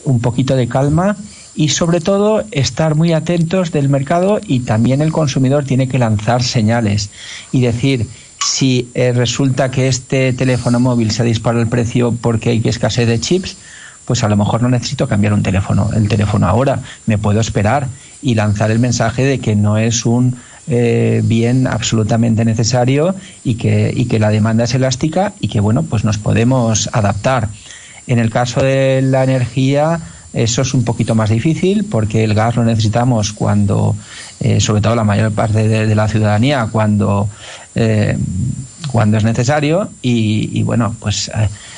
[0.06, 1.18] un poquito de calma
[1.56, 6.42] y sobre todo estar muy atentos del mercado y también el consumidor tiene que lanzar
[6.42, 7.10] señales
[7.52, 8.08] y decir
[8.40, 13.20] si eh, resulta que este teléfono móvil se dispara el precio porque hay escasez de
[13.20, 13.58] chips,
[14.10, 17.86] pues a lo mejor no necesito cambiar un teléfono, el teléfono ahora, me puedo esperar
[18.24, 20.36] y lanzar el mensaje de que no es un
[20.68, 25.84] eh, bien absolutamente necesario y que, y que la demanda es elástica y que bueno,
[25.84, 27.50] pues nos podemos adaptar.
[28.08, 30.00] En el caso de la energía,
[30.34, 33.96] eso es un poquito más difícil porque el gas lo necesitamos cuando,
[34.40, 37.30] eh, sobre todo la mayor parte de, la ciudadanía, cuando,
[37.76, 38.18] eh,
[38.92, 41.30] cuando es necesario y, bueno, pues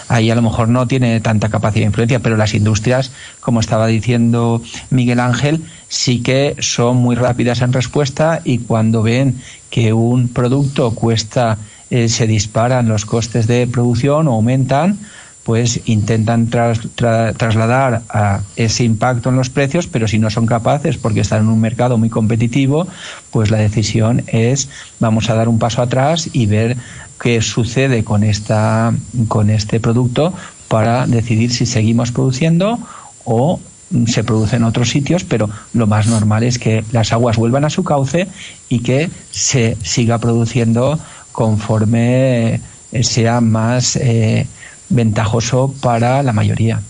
[0.08, 3.88] ahí a lo mejor no tiene tanta capacidad de influencia, pero las industrias, como estaba
[3.88, 10.28] diciendo Miguel Ángel, sí que son muy rápidas en respuesta y cuando ven que un
[10.28, 11.58] producto cuesta,
[11.90, 14.98] se disparan los costes de producción o aumentan,
[15.44, 21.22] pues intentan trasladar a ese impacto en los precios, pero si no son capaces porque
[21.22, 22.88] están en un mercado muy competitivo,
[23.32, 26.78] pues la decisión es vamos a dar un paso atrás y ver
[27.20, 28.94] qué sucede con esta
[29.28, 30.34] con este producto
[30.68, 32.80] para decidir si seguimos produciendo
[33.26, 33.60] o
[34.08, 37.70] se produce en otros sitios, pero lo más normal es que las aguas vuelvan a
[37.70, 38.28] su cauce
[38.70, 40.98] y que se siga produciendo
[41.32, 42.62] conforme
[43.02, 44.48] sea más eh,
[44.92, 46.82] ventajoso para la mayoría.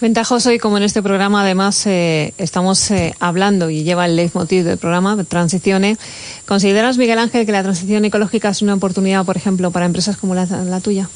[0.00, 4.62] Ventajoso y como en este programa además eh, estamos eh, hablando y lleva el leitmotiv
[4.62, 5.98] del programa, transiciones,
[6.44, 10.34] ¿consideras, Miguel Ángel, que la transición ecológica es una oportunidad, por ejemplo, para empresas como
[10.34, 11.08] la, tuya?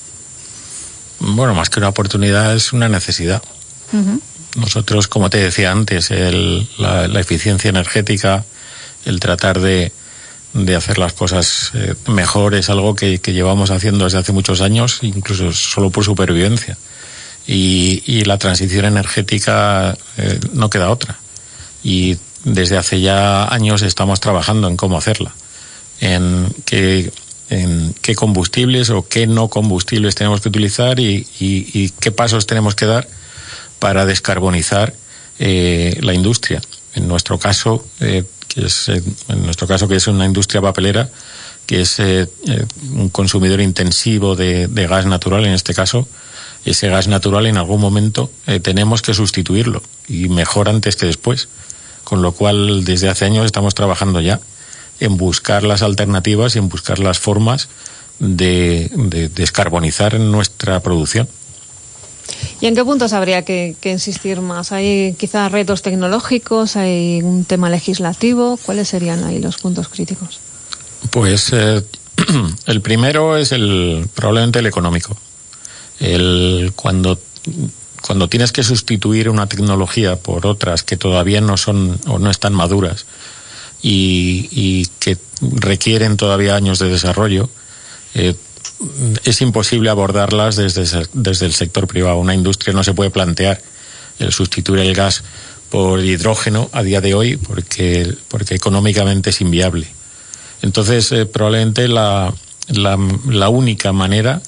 [1.18, 3.42] Bueno, más que una oportunidad es una necesidad.
[4.56, 6.10] Nosotros, como te decía antes,
[6.78, 8.44] la, eficiencia energética,
[9.04, 9.92] el tratar de,
[10.52, 14.98] de hacer las cosas eh, mejor es algo que, llevamos haciendo desde hace muchos años,
[15.02, 16.76] incluso solo por supervivencia.
[17.46, 21.18] Y, la transición energética eh, no queda otra.
[21.82, 25.34] Y desde hace ya años estamos trabajando en cómo hacerla,
[26.00, 27.12] en qué,
[27.48, 32.86] en qué combustibles o qué no combustibles tenemos que utilizar y, qué pasos tenemos que
[32.86, 33.08] dar
[33.78, 34.94] para descarbonizar
[35.38, 36.60] eh, la industria.
[36.94, 37.84] En nuestro caso,
[38.52, 41.08] que es eh, en nuestro caso que es una industria papelera,
[41.66, 46.08] que es eh, eh, un consumidor intensivo de, gas natural en este caso,
[46.64, 48.30] ese gas natural en algún momento
[48.62, 51.48] tenemos que sustituirlo y mejor antes que después.
[52.04, 54.40] Con lo cual, desde hace años estamos trabajando ya
[54.98, 57.68] en buscar las alternativas y en buscar las formas
[58.18, 58.90] de
[59.34, 61.28] descarbonizar nuestra producción.
[62.60, 64.72] ¿Y en qué puntos habría que, insistir más?
[64.72, 66.76] ¿Hay quizás retos tecnológicos?
[66.76, 68.58] ¿Hay un tema legislativo?
[68.62, 70.40] ¿Cuáles serían ahí los puntos críticos?
[71.10, 71.82] Pues eh,
[72.66, 75.16] el primero es el probablemente el económico.
[75.98, 77.18] El, cuando,
[78.02, 82.54] cuando tienes que sustituir una tecnología por otras que todavía no son o no están
[82.54, 83.06] maduras
[83.82, 87.48] y, y que requieren todavía años de desarrollo,
[88.14, 88.34] eh,
[89.24, 92.18] es imposible abordarlas desde, desde el sector privado.
[92.18, 93.60] Una industria no se puede plantear
[94.18, 95.22] el sustituir el gas
[95.70, 99.86] por hidrógeno a día de hoy porque, porque económicamente es inviable.
[100.62, 102.34] Entonces, eh, probablemente la,
[102.68, 104.42] la, única manera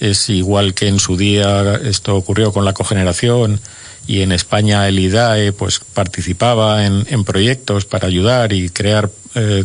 [0.00, 3.60] es igual que en su día esto ocurrió con la cogeneración
[4.06, 9.64] y en España el IDAE pues participaba en, en proyectos para ayudar y crear eh,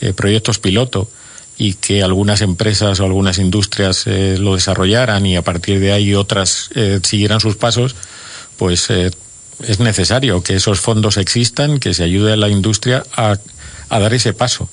[0.00, 1.08] eh, proyectos piloto
[1.60, 6.14] y que algunas empresas o algunas industrias eh, lo desarrollaran y a partir de ahí
[6.14, 7.94] otras eh, siguieran sus pasos,
[8.56, 9.10] pues eh,
[9.68, 13.36] es necesario que esos fondos existan, que se ayude a la industria a,
[13.90, 14.70] dar ese paso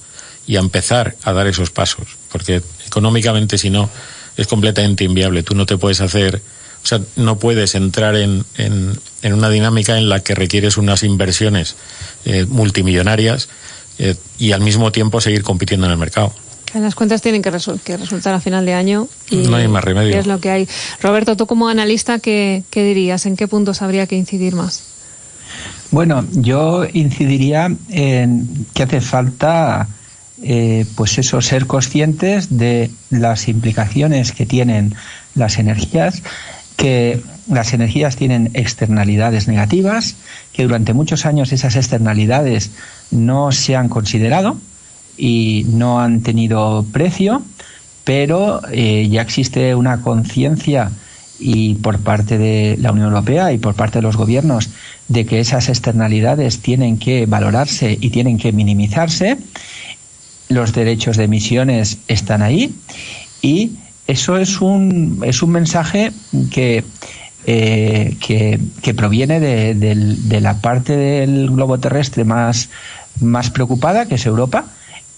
[0.47, 3.89] y a empezar a dar esos pasos, porque económicamente si no
[4.38, 5.43] es completamente inviable.
[5.43, 6.41] Tú no te puedes hacer,
[6.84, 11.76] o sea, no puedes entrar en, en, una dinámica en la que requieres unas inversiones
[12.23, 13.50] eh, multimillonarias
[14.38, 16.34] y al mismo tiempo seguir compitiendo en el mercado.
[16.73, 19.08] Las cuentas tienen que, resultar a final de año.
[19.30, 20.17] Y no hay más remedio.
[20.17, 20.67] Es lo que hay.
[21.01, 23.25] Roberto, tú como analista, ¿qué, ¿qué, dirías?
[23.25, 24.84] ¿En qué puntos habría que incidir más?
[25.91, 29.88] Bueno, yo incidiría en que hace falta,
[30.43, 34.95] eh, pues eso, ser conscientes de las implicaciones que tienen
[35.36, 36.21] las energías,
[36.75, 40.15] que las energías tienen externalidades negativas,
[40.51, 42.71] que durante muchos años esas externalidades
[43.10, 44.58] no se han considerado
[45.17, 47.41] y no han tenido precio,
[48.03, 50.91] pero eh, ya existe una conciencia
[51.39, 54.69] y por parte de la Unión Europea y por parte de los gobiernos
[55.08, 59.38] de que esas externalidades tienen que valorarse y tienen que minimizarse.
[60.49, 62.73] Los derechos de emisiones están ahí
[63.41, 63.71] y
[64.08, 66.12] eso es un, es un mensaje
[66.51, 66.84] que,
[67.45, 72.69] eh, que, proviene de, de, la parte del globo terrestre más,
[73.19, 74.65] más preocupada, que es Europa,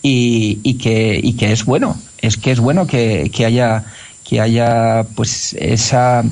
[0.02, 1.98] y, y, que, y que es bueno.
[2.20, 3.86] Es que es bueno que, que haya,
[4.24, 6.24] que haya pues esa,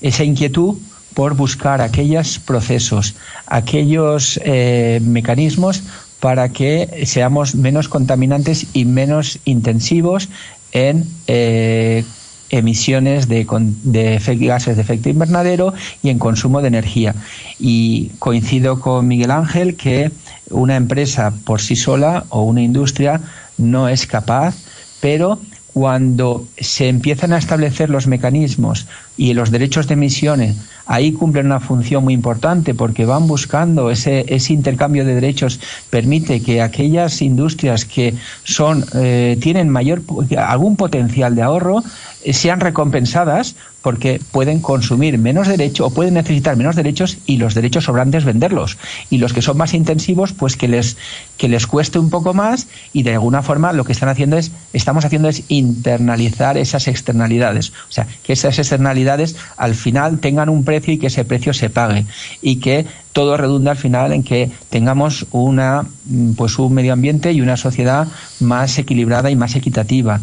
[0.00, 0.76] esa inquietud
[1.14, 3.14] por buscar aquellos procesos,
[3.46, 5.82] aquellos eh, mecanismos
[6.20, 10.28] para que seamos menos contaminantes y menos intensivos
[10.72, 12.04] en eh,
[12.50, 13.46] emisiones de,
[13.82, 17.14] de, gases de efecto invernadero y en consumo de energía.
[17.58, 20.10] Y coincido con Miguel Ángel que
[20.50, 23.20] una empresa por sí sola o una industria
[23.58, 24.54] no es capaz,
[25.00, 25.40] pero
[25.76, 28.86] cuando se empiezan a establecer los mecanismos
[29.18, 30.56] y los derechos de emisiones,
[30.86, 36.40] ahí cumplen una función muy importante porque van buscando ese, ese intercambio de derechos, permite
[36.40, 40.00] que aquellas industrias que son, eh, tienen mayor,
[40.38, 41.84] algún potencial de ahorro,
[42.32, 47.84] sean recompensadas porque pueden consumir menos derecho o pueden necesitar menos derechos y los derechos
[47.84, 48.78] sobrantes venderlos.
[49.10, 50.96] Y los que son más intensivos, pues que les,
[51.36, 54.50] que les cueste un poco más y de alguna forma lo que están haciendo es,
[54.72, 57.70] estamos haciendo es internalizar esas externalidades.
[57.88, 61.70] O sea, que esas externalidades al final tengan un precio y que ese precio se
[61.70, 62.06] pague.
[62.42, 65.86] Y que todo redunda al final en que tengamos una,
[66.36, 68.08] pues un medio ambiente y una sociedad
[68.40, 70.20] más equilibrada y más equitativa.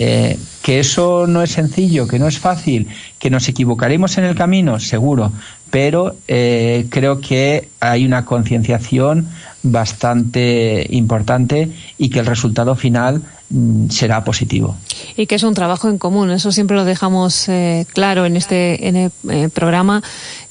[0.00, 2.86] Eh, que eso no es sencillo, que no es fácil,
[3.18, 5.32] que nos equivocaremos en el camino, seguro,
[5.70, 9.28] pero eh, creo que hay una concienciación
[9.64, 14.76] bastante importante y que el resultado final mm, será positivo.
[15.16, 18.86] Y que es un trabajo en común, eso siempre lo dejamos eh, claro en este
[18.86, 20.02] en el, programa,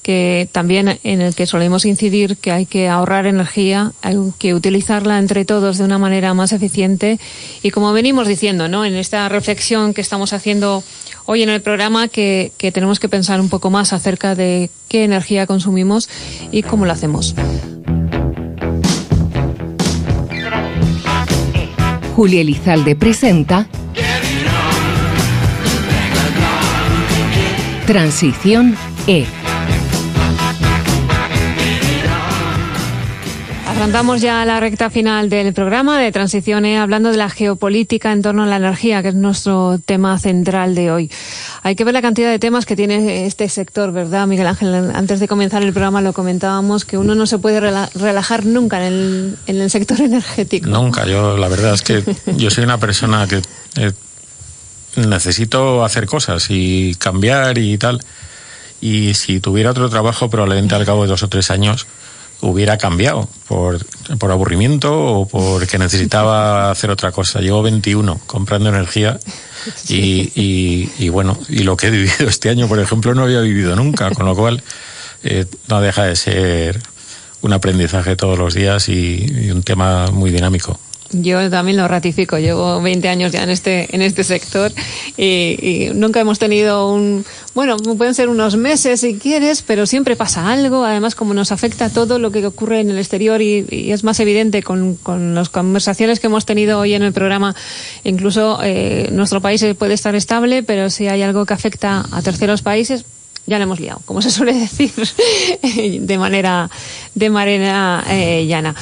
[0.08, 5.18] que también en el que solemos incidir que hay que ahorrar energía, hay que utilizarla
[5.18, 7.18] entre todos de una manera más eficiente
[7.62, 8.86] y como venimos diciendo, ¿no?
[8.86, 10.82] En esta reflexión que estamos haciendo
[11.26, 15.04] hoy en el programa que, que tenemos que pensar un poco más acerca de qué
[15.04, 16.08] energía consumimos
[16.52, 17.34] y cómo lo hacemos.
[22.16, 23.68] Julia Elizalde presenta
[27.84, 28.74] Transición
[29.06, 29.37] E
[33.78, 38.42] Afrontamos ya la recta final del programa de Transiciones hablando de la geopolítica en torno
[38.42, 41.12] a la energía, que es nuestro tema central de hoy.
[41.62, 44.90] Hay que ver la cantidad de temas que tiene este sector, ¿verdad, Miguel Ángel?
[44.92, 47.60] Antes de comenzar el programa lo comentábamos, que uno no se puede
[47.94, 50.68] relajar nunca en el, en el sector energético.
[50.68, 52.02] Nunca, yo la verdad es que
[52.36, 53.42] yo soy una persona que
[53.76, 53.92] eh,
[54.96, 58.00] necesito hacer cosas y cambiar y tal.
[58.80, 61.86] Y si tuviera otro trabajo, probablemente al cabo de dos o tres años
[62.40, 63.84] hubiera cambiado por,
[64.18, 67.40] por aburrimiento o porque necesitaba hacer otra cosa.
[67.40, 69.18] Llevo 21 comprando energía
[69.88, 73.74] y, y, bueno, y lo que he vivido este año, por ejemplo, no había vivido
[73.76, 74.62] nunca, con lo cual
[75.24, 76.80] eh, no deja de ser
[77.40, 80.78] un aprendizaje todos los días y un tema muy dinámico.
[81.10, 82.38] Yo también lo ratifico.
[82.38, 84.72] Llevo 20 años ya en este en este sector
[85.16, 90.50] y, nunca hemos tenido un bueno pueden ser unos meses si quieres, pero siempre pasa
[90.50, 90.84] algo.
[90.84, 94.62] Además, como nos afecta todo lo que ocurre en el exterior y, es más evidente
[94.62, 97.54] con, con las conversaciones que hemos tenido hoy en el programa,
[98.04, 102.62] incluso eh, nuestro país puede estar estable, pero si hay algo que afecta a terceros
[102.62, 103.04] países,
[103.48, 104.92] ya lo hemos liado, como se suele decir
[106.00, 106.70] de manera,
[107.14, 108.74] de manera eh, llana.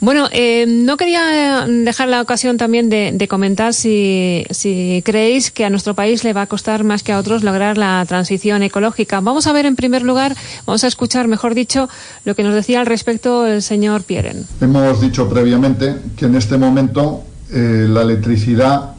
[0.00, 5.70] Bueno, eh, no quería dejar la ocasión también de, comentar si, si, creéis que a
[5.70, 9.20] nuestro país le va a costar más que a otros lograr la transición ecológica.
[9.20, 10.34] Vamos a ver en primer lugar,
[10.66, 11.88] vamos a escuchar, mejor dicho,
[12.24, 14.46] lo que nos decía al respecto el señor Pieren.
[14.60, 18.94] Hemos dicho previamente que en este momento eh, la electricidad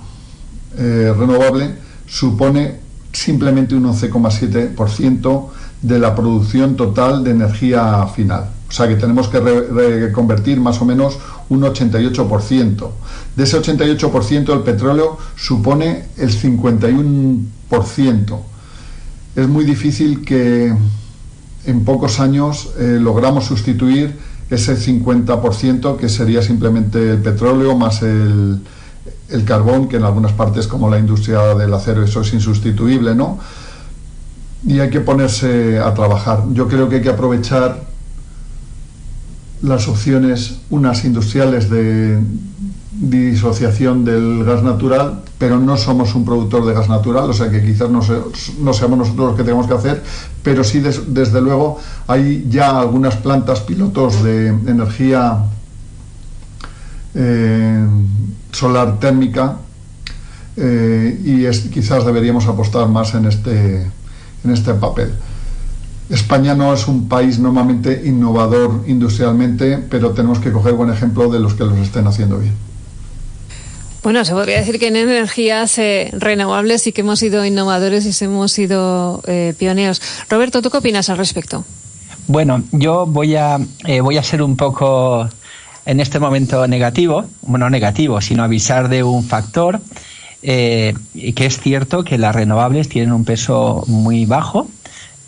[0.77, 1.75] renovable
[2.07, 5.49] supone simplemente un 11,7%
[5.81, 8.49] de la producción total de energía final.
[8.67, 11.17] O sea que tenemos que reconvertir más o menos
[11.49, 12.89] un 88%.
[13.35, 18.39] De ese 88% el petróleo supone el 51%.
[19.35, 20.73] Es muy difícil que
[21.65, 24.15] en pocos años eh, logramos sustituir
[24.49, 28.59] ese 50% que sería simplemente el petróleo más el,
[29.29, 33.39] el carbón, que en algunas partes como la industria del acero eso es insustituible, ¿no?
[34.65, 36.43] Y hay que ponerse a trabajar.
[36.51, 37.89] Yo creo que hay que aprovechar
[39.61, 42.19] las opciones, unas industriales de
[42.91, 47.63] disociación del gas natural, pero no somos un productor de gas natural, o sea que
[47.63, 50.03] quizás no, seamos nosotros los que tenemos que hacer,
[50.43, 55.45] pero sí desde luego hay ya algunas plantas pilotos de energía
[57.15, 57.85] eh,
[58.51, 59.57] solar térmica
[60.57, 63.81] eh, y quizás deberíamos apostar más en este,
[64.43, 65.13] en este papel.
[66.09, 71.39] España no es un país normalmente innovador industrialmente, pero tenemos que coger buen ejemplo de
[71.39, 72.53] los que los estén haciendo bien.
[74.01, 78.25] Bueno, se podría decir que en energías eh, renovables sí que hemos sido innovadores y
[78.25, 80.01] hemos sido eh, pioneros.
[80.29, 81.63] Roberto, ¿tú qué opinas al respecto?
[82.27, 83.59] Bueno, yo voy a,
[84.01, 85.29] voy a ser un poco
[85.89, 89.81] en este momento negativo, bueno, no negativo, sino avisar de un factor,
[90.43, 90.93] eh,
[91.35, 94.67] que es cierto que las renovables tienen un peso muy bajo,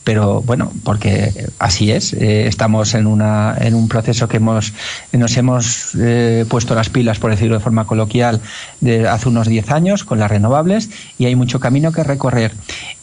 [0.03, 2.13] pero bueno, porque así es.
[2.13, 4.73] Eh, estamos en, una, en un proceso que hemos,
[5.11, 8.39] nos hemos eh, puesto las pilas, por decirlo de forma coloquial,
[8.81, 12.51] de hace unos 10 años con las renovables y hay mucho camino que recorrer.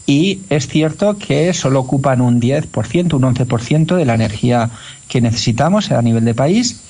[0.07, 4.71] Y es cierto que solo ocupan un 10%, un 11% de la energía
[5.09, 6.83] que necesitamos a nivel de país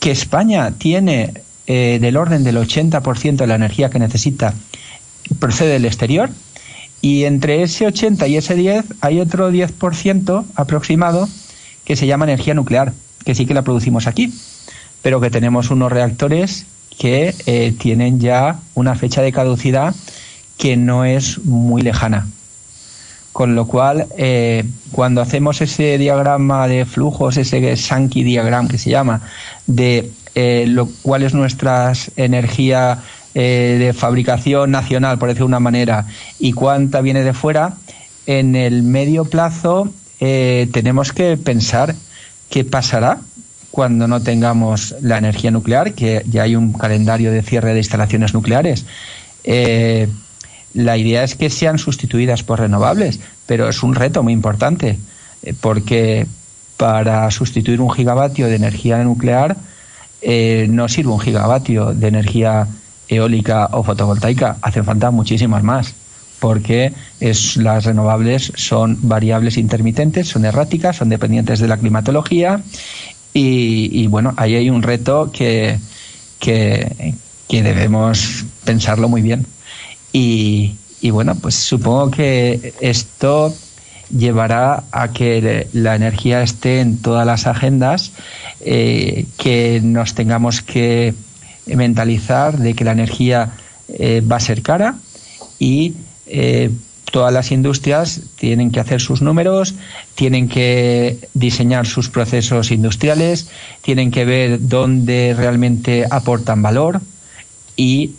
[0.00, 1.34] que España tiene
[1.66, 4.54] eh, del orden del 80% de la energía que necesita
[5.38, 6.30] procede del exterior
[7.00, 11.28] y entre ese 80 y ese 10 hay otro 10% aproximado
[11.84, 12.92] que se llama energía nuclear,
[13.24, 14.32] que sí que la producimos aquí,
[15.02, 16.66] pero que tenemos unos reactores
[16.98, 19.94] que eh, tienen ya una fecha de caducidad
[20.58, 22.26] que no es muy lejana.
[23.36, 28.88] Con lo cual, eh, cuando hacemos ese diagrama de flujos, ese Sankey diagram que se
[28.88, 29.20] llama,
[29.66, 33.00] de eh, lo, cuál es nuestra energía
[33.34, 36.06] eh, de fabricación nacional, por decirlo de una manera,
[36.38, 37.74] y cuánta viene de fuera,
[38.24, 41.94] en el medio plazo tenemos que pensar
[42.48, 43.18] qué pasará
[43.70, 48.32] cuando no tengamos la energía nuclear, que ya hay un calendario de cierre de instalaciones
[48.32, 48.86] nucleares.
[50.76, 54.98] La idea es que sean sustituidas por renovables, pero es un reto muy importante,
[55.42, 56.26] eh, porque
[56.76, 59.56] para sustituir un gigavatio de energía nuclear
[60.20, 62.68] eh, no sirve un gigavatio de energía
[63.08, 65.94] eólica o fotovoltaica, hacen falta muchísimas más,
[66.40, 66.92] porque
[67.56, 72.60] las renovables son variables intermitentes, son erráticas, son dependientes de la climatología
[73.32, 75.78] y, bueno, ahí hay un reto que,
[76.38, 76.92] que
[77.48, 79.46] debemos pensarlo muy bien.
[80.18, 83.54] Y, bueno, pues supongo que esto
[84.10, 88.12] llevará a que la energía esté en todas las agendas,
[88.60, 91.12] eh, que nos tengamos que
[91.66, 93.52] mentalizar de que la energía
[93.88, 94.94] eh, va a ser cara
[95.58, 95.96] y
[96.26, 96.70] eh,
[97.12, 99.74] todas las industrias tienen que hacer sus números,
[100.14, 103.48] tienen que diseñar sus procesos industriales,
[103.82, 107.02] tienen que ver dónde realmente aportan valor
[107.76, 108.12] y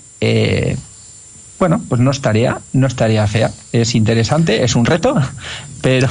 [1.60, 3.52] bueno, pues no estaría, no estaría fea.
[3.72, 5.16] Es interesante, es un reto,
[5.82, 6.08] pero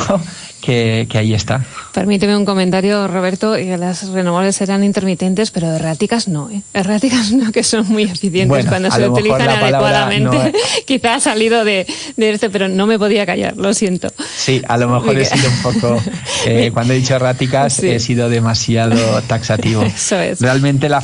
[0.60, 1.64] que, ahí está.
[1.92, 6.62] Permíteme un comentario, Roberto, y las renovables serán intermitentes, pero erráticas no, ¿eh?
[6.74, 10.52] Erráticas no, que son muy eficientes cuando se utilizan adecuadamente.
[10.86, 11.86] Quizá ha salido de,
[12.16, 14.08] de este, pero no me podía callar, lo siento.
[14.36, 16.02] Sí, a lo mejor he sido un poco,
[16.46, 19.82] eh, cuando he dicho erráticas, he sido demasiado taxativo.
[19.82, 20.40] Eso es.
[20.40, 20.96] Realmente la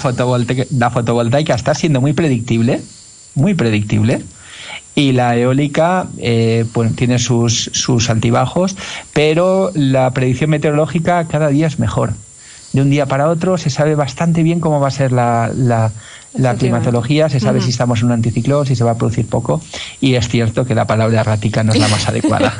[0.76, 2.80] la fotovoltaica está siendo muy predictible
[3.34, 4.22] muy predictible.
[4.95, 8.76] Y la eólica eh, pues tiene sus, sus altibajos,
[9.12, 12.12] pero la predicción meteorológica cada día es mejor.
[12.72, 16.55] De un día para otro se sabe bastante bien cómo va a ser la, la,
[16.57, 19.61] climatología, se sabe si estamos en un anticiclón, si se va a producir poco,
[20.01, 22.55] y es cierto que la palabra errática no es la más adecuada.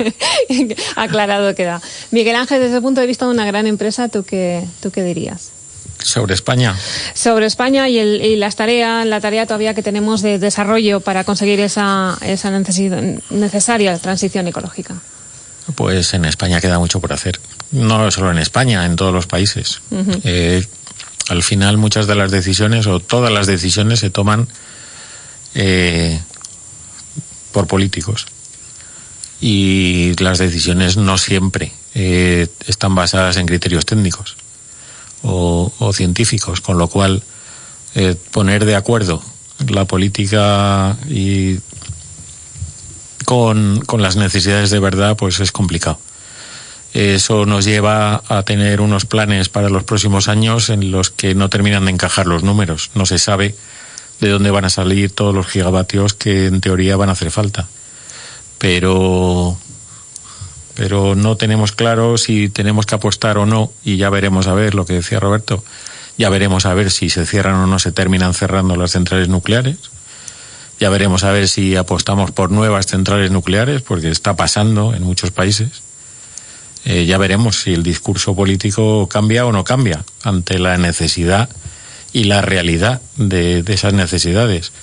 [0.95, 1.81] Aclarado queda.
[2.11, 5.03] Miguel Ángel, desde el punto de vista de una gran empresa, ¿tú qué, tú qué
[5.03, 5.51] dirías?
[6.01, 6.75] Sobre España.
[7.13, 11.23] Sobre España y, el, y las tareas, la tarea todavía que tenemos de desarrollo para
[11.23, 14.95] conseguir esa, esa necesaria transición ecológica.
[15.75, 17.39] Pues en España queda mucho por hacer.
[17.71, 19.81] No solo en España, en todos los países.
[20.23, 20.65] Eh,
[21.29, 24.47] al final muchas de las decisiones o todas las decisiones se toman
[25.55, 26.19] eh,
[27.53, 28.27] por políticos.
[29.39, 34.35] Y las decisiones no siempre eh, están basadas en criterios técnicos
[35.23, 37.23] o, científicos, con lo cual
[37.95, 39.21] eh, poner de acuerdo
[39.67, 41.59] la política y
[43.25, 45.99] con, con las necesidades de verdad, pues es complicado.
[46.93, 51.49] Eso nos lleva a tener unos planes para los próximos años en los que no
[51.49, 52.91] terminan de encajar los números.
[52.93, 53.55] No se sabe
[54.19, 57.67] de dónde van a salir todos los gigavatios que en teoría van a hacer falta.
[58.59, 59.57] Pero,
[60.75, 64.75] pero no tenemos claro si tenemos que apostar o no y ya veremos a ver
[64.75, 65.63] lo que decía Roberto.
[66.17, 69.77] Ya veremos a ver si se cierran o no se terminan cerrando las centrales nucleares.
[70.79, 75.31] Ya veremos a ver si apostamos por nuevas centrales nucleares, porque está pasando en muchos
[75.31, 75.83] países
[76.85, 81.49] eh, ya veremos si el discurso político cambia o no cambia ante la necesidad
[82.11, 84.73] y la realidad de, esas necesidades.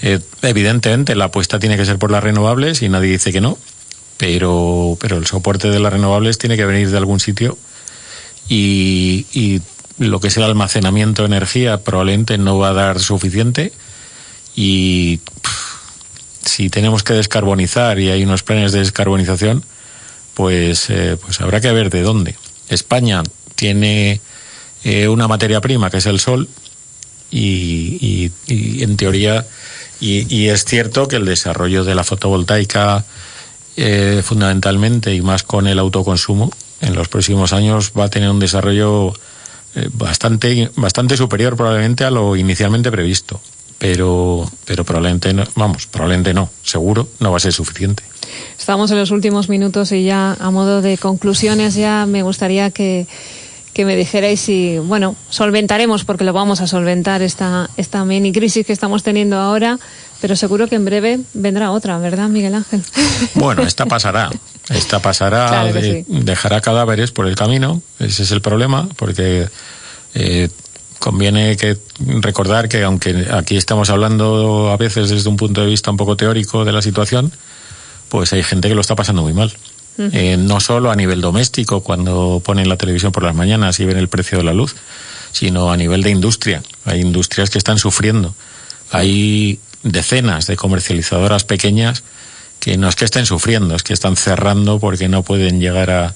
[0.00, 3.58] Eh, evidentemente, la apuesta tiene que ser por las renovables y nadie dice que no,
[4.16, 7.58] pero, pero el soporte de las renovables tiene que venir de algún sitio
[8.48, 9.60] y, y
[9.98, 13.72] lo que es el almacenamiento de energía probablemente no va a dar suficiente
[14.54, 15.20] y
[16.46, 19.64] si tenemos que descarbonizar y hay unos planes de descarbonización,
[20.34, 22.36] pues, eh, pues habrá que ver de dónde.
[22.68, 23.22] España
[23.54, 24.20] tiene
[24.84, 26.48] eh, una materia prima que es el sol
[27.30, 29.46] y, en teoría
[30.00, 33.04] y, es cierto que el desarrollo de la fotovoltaica
[33.76, 36.50] eh, fundamentalmente y más con el autoconsumo
[36.80, 39.12] en los próximos años va a tener un desarrollo
[39.92, 43.40] bastante bastante superior probablemente a lo inicialmente previsto.
[43.78, 48.02] Pero pero probablemente no, vamos probablemente no seguro no va a ser suficiente.
[48.58, 53.06] Estamos en los últimos minutos y ya a modo de conclusiones ya me gustaría que,
[53.78, 58.72] me dijerais si, bueno, solventaremos, porque lo vamos a solventar, esta, esta mini crisis que
[58.72, 59.78] estamos teniendo ahora,
[60.20, 62.82] pero seguro que en breve vendrá otra, ¿verdad, Miguel Ángel?
[63.34, 64.30] Bueno, esta pasará.
[64.68, 65.70] Esta pasará,
[66.08, 69.48] dejará cadáveres por el camino, ese es el problema, porque
[70.14, 70.48] eh,
[70.98, 71.78] conviene que
[72.20, 76.16] recordar que aunque aquí estamos hablando a veces desde un punto de vista un poco
[76.16, 77.30] teórico de la situación,
[78.08, 79.52] pues hay gente que lo está pasando muy mal.
[79.98, 83.96] Eh, no solo a nivel doméstico, cuando ponen la televisión por las mañanas y ven
[83.96, 84.74] el precio de la luz,
[85.32, 86.62] sino a nivel de industria.
[86.84, 88.34] Hay industrias que están sufriendo.
[88.90, 89.58] Hay
[89.92, 92.02] decenas de comercializadoras pequeñas
[92.60, 96.14] que no es que estén sufriendo, es que están cerrando porque no pueden llegar a,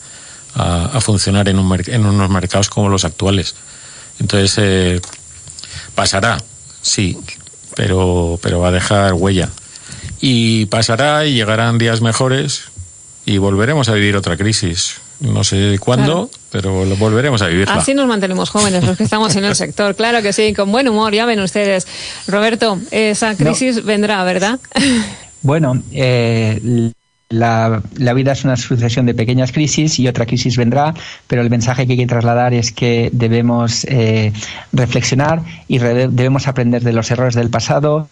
[0.54, 3.54] a, funcionar en, un, en, unos mercados como los actuales.
[4.18, 5.00] Entonces, eh,
[5.94, 6.42] pasará,
[6.82, 7.18] sí,
[7.76, 9.48] pero, pero va a dejar huella
[10.20, 12.64] y pasará y llegarán días mejores
[13.24, 14.96] y volveremos a vivir otra crisis.
[15.20, 17.68] No sé cuándo, pero lo volveremos a vivir.
[17.68, 19.94] Así nos mantenemos jóvenes los que estamos en el sector.
[19.94, 21.86] Claro que sí, con buen humor, ya ven ustedes.
[22.26, 24.58] Roberto, esa crisis vendrá, ¿verdad?
[25.42, 26.92] Bueno, eh,
[27.30, 27.82] la,
[28.14, 30.92] vida es una sucesión de pequeñas crisis y otra crisis vendrá,
[31.28, 34.32] pero el mensaje que hay que trasladar es que debemos eh,
[34.72, 38.08] reflexionar y debemos aprender de los errores del pasado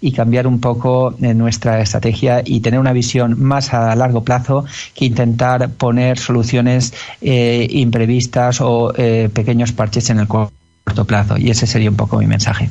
[0.00, 4.64] y cambiar un poco eh, nuestra estrategia y tener una visión más a largo plazo
[4.94, 11.36] que intentar poner soluciones eh, imprevistas o eh, pequeños parches en el corto plazo.
[11.36, 12.70] Y ese sería un poco mi mensaje.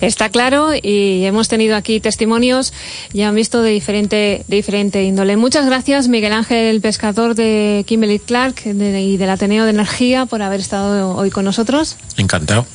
[0.00, 2.72] Está claro y hemos tenido aquí testimonios,
[3.12, 5.36] ya han visto de diferente, de diferente índole.
[5.36, 10.60] Muchas gracias, Miguel Ángel Pescador de Kimberly Clark y del Ateneo de Energía, por haber
[10.60, 11.96] estado hoy con nosotros.
[12.16, 12.66] Encantado.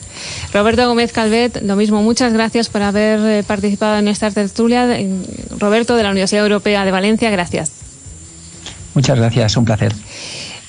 [0.53, 4.87] Roberto Gómez Calvet, lo mismo, muchas gracias por haber eh, participado en esta tertulia.
[5.59, 7.71] Roberto, de la Universidad Europea de Valencia, gracias.
[8.95, 9.93] Muchas gracias, un placer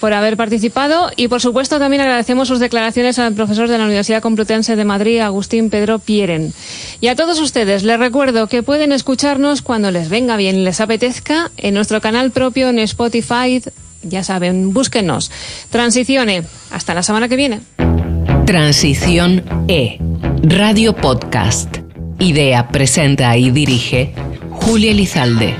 [0.00, 4.22] por haber participado y por supuesto también agradecemos sus declaraciones al profesor de la Universidad
[4.22, 6.52] Complutense de Madrid, Agustín Pedro Pieren.
[7.00, 11.50] Y a todos ustedes les recuerdo que pueden escucharnos cuando les venga bien les apetezca
[11.56, 13.62] en nuestro canal propio en Spotify.
[14.02, 15.30] Ya saben, búsquenos.
[15.70, 16.44] Transicione.
[16.70, 17.60] Hasta la semana que viene.
[18.46, 19.98] Transición E.
[20.42, 21.78] Radio Podcast.
[22.18, 24.14] Idea, presenta y dirige
[24.50, 25.54] Julia Lizalde.